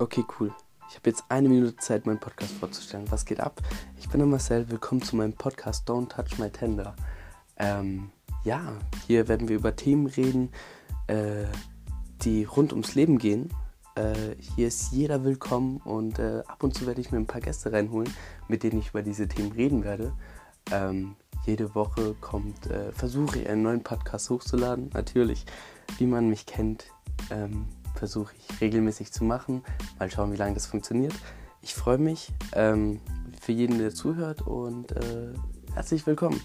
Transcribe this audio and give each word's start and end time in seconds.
Okay, 0.00 0.24
cool. 0.40 0.52
Ich 0.88 0.96
habe 0.96 1.08
jetzt 1.08 1.24
eine 1.28 1.48
Minute 1.48 1.76
Zeit, 1.76 2.04
meinen 2.04 2.18
Podcast 2.18 2.52
vorzustellen. 2.54 3.06
Was 3.10 3.24
geht 3.24 3.38
ab? 3.38 3.62
Ich 3.96 4.08
bin 4.08 4.18
der 4.18 4.26
Marcel. 4.26 4.68
Willkommen 4.68 5.00
zu 5.00 5.14
meinem 5.14 5.34
Podcast 5.34 5.88
Don't 5.88 6.08
Touch 6.08 6.36
My 6.36 6.50
Tender. 6.50 6.96
Ähm, 7.58 8.10
ja, 8.42 8.60
hier 9.06 9.28
werden 9.28 9.48
wir 9.48 9.54
über 9.54 9.76
Themen 9.76 10.06
reden, 10.06 10.50
äh, 11.06 11.44
die 12.22 12.42
rund 12.42 12.72
ums 12.72 12.96
Leben 12.96 13.18
gehen. 13.18 13.50
Äh, 13.94 14.34
hier 14.56 14.66
ist 14.66 14.90
jeder 14.90 15.22
willkommen 15.22 15.76
und 15.84 16.18
äh, 16.18 16.42
ab 16.48 16.64
und 16.64 16.74
zu 16.74 16.88
werde 16.88 17.00
ich 17.00 17.12
mir 17.12 17.18
ein 17.18 17.28
paar 17.28 17.40
Gäste 17.40 17.72
reinholen, 17.72 18.12
mit 18.48 18.64
denen 18.64 18.80
ich 18.80 18.88
über 18.88 19.02
diese 19.02 19.28
Themen 19.28 19.52
reden 19.52 19.84
werde. 19.84 20.12
Ähm, 20.72 21.14
jede 21.46 21.76
Woche 21.76 22.16
kommt, 22.20 22.66
äh, 22.66 22.90
versuche 22.90 23.38
ich 23.38 23.48
einen 23.48 23.62
neuen 23.62 23.84
Podcast 23.84 24.28
hochzuladen. 24.28 24.90
Natürlich, 24.92 25.46
wie 25.98 26.06
man 26.06 26.28
mich 26.28 26.46
kennt, 26.46 26.86
ähm, 27.30 27.68
versuche 27.94 28.34
ich 28.36 28.60
regelmäßig 28.60 29.12
zu 29.12 29.24
machen. 29.24 29.62
Mal 29.98 30.10
schauen, 30.10 30.32
wie 30.32 30.36
lange 30.36 30.54
das 30.54 30.66
funktioniert. 30.66 31.14
Ich 31.62 31.74
freue 31.74 31.98
mich 31.98 32.32
ähm, 32.52 33.00
für 33.40 33.52
jeden, 33.52 33.78
der 33.78 33.94
zuhört 33.94 34.42
und 34.42 34.92
äh, 34.92 35.32
herzlich 35.74 36.06
willkommen. 36.06 36.40